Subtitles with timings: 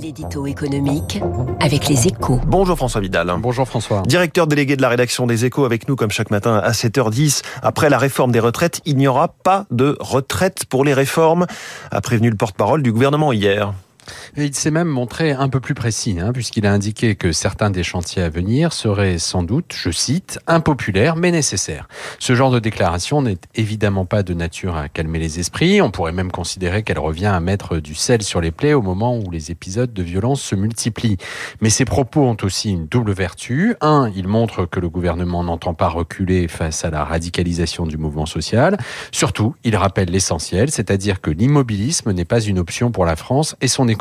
[0.00, 1.20] L'édito économique
[1.60, 2.40] avec les échos.
[2.46, 3.32] Bonjour François Vidal.
[3.38, 4.02] Bonjour François.
[4.02, 7.42] Directeur délégué de la rédaction des échos avec nous comme chaque matin à 7h10.
[7.62, 11.46] Après la réforme des retraites, il n'y aura pas de retraite pour les réformes,
[11.90, 13.72] a prévenu le porte-parole du gouvernement hier.
[14.36, 17.70] Et il s'est même montré un peu plus précis, hein, puisqu'il a indiqué que certains
[17.70, 21.88] des chantiers à venir seraient sans doute, je cite, impopulaires mais nécessaires.
[22.18, 25.80] Ce genre de déclaration n'est évidemment pas de nature à calmer les esprits.
[25.80, 29.16] On pourrait même considérer qu'elle revient à mettre du sel sur les plaies au moment
[29.16, 31.18] où les épisodes de violence se multiplient.
[31.60, 33.74] Mais ces propos ont aussi une double vertu.
[33.80, 38.26] Un, ils montrent que le gouvernement n'entend pas reculer face à la radicalisation du mouvement
[38.26, 38.78] social.
[39.12, 43.68] Surtout, ils rappellent l'essentiel, c'est-à-dire que l'immobilisme n'est pas une option pour la France et
[43.68, 43.99] son économie.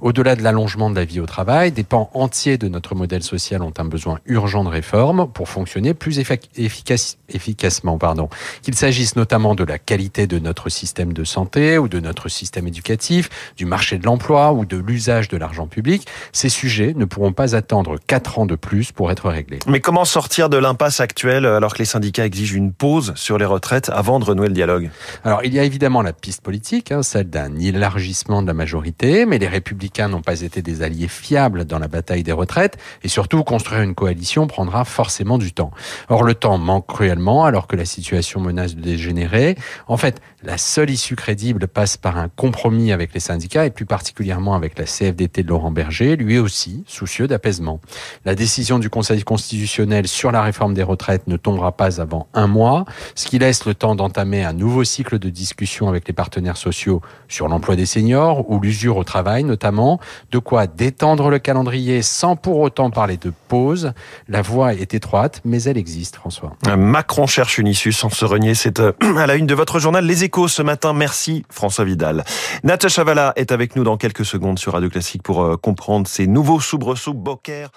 [0.00, 3.62] Au-delà de l'allongement de la vie au travail, des pans entiers de notre modèle social
[3.62, 7.98] ont un besoin urgent de réforme pour fonctionner plus efficace, efficacement.
[7.98, 8.28] Pardon.
[8.62, 12.66] Qu'il s'agisse notamment de la qualité de notre système de santé ou de notre système
[12.66, 17.32] éducatif, du marché de l'emploi ou de l'usage de l'argent public, ces sujets ne pourront
[17.32, 19.58] pas attendre quatre ans de plus pour être réglés.
[19.66, 23.44] Mais comment sortir de l'impasse actuelle alors que les syndicats exigent une pause sur les
[23.44, 24.90] retraites avant de renouer le dialogue?
[25.24, 29.09] Alors il y a évidemment la piste politique, hein, celle d'un élargissement de la majorité,
[29.10, 33.08] mais les républicains n'ont pas été des alliés fiables dans la bataille des retraites, et
[33.08, 35.70] surtout construire une coalition prendra forcément du temps.
[36.08, 39.56] Or, le temps manque cruellement alors que la situation menace de dégénérer.
[39.88, 43.84] En fait, la seule issue crédible passe par un compromis avec les syndicats, et plus
[43.84, 47.80] particulièrement avec la CFDT de Laurent Berger, lui aussi soucieux d'apaisement.
[48.24, 52.46] La décision du Conseil constitutionnel sur la réforme des retraites ne tombera pas avant un
[52.46, 56.56] mois, ce qui laisse le temps d'entamer un nouveau cycle de discussion avec les partenaires
[56.56, 62.02] sociaux sur l'emploi des seniors ou l'usure au travail notamment, de quoi détendre le calendrier
[62.02, 63.92] sans pour autant parler de pause.
[64.28, 66.56] La voie est étroite, mais elle existe, François.
[66.76, 68.54] Macron cherche une issue sans se renier.
[68.54, 70.92] C'est euh, à la une de votre journal Les Ce matin.
[70.92, 72.24] Merci François Vidal.
[72.62, 76.26] Natacha Chavala est avec nous dans quelques secondes sur Radio Classique pour euh, comprendre ces
[76.26, 77.70] nouveaux soubresauts Boker.